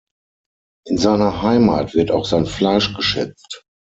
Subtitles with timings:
[0.87, 3.65] In seiner Heimat wird auch sein Fleisch geschätzt.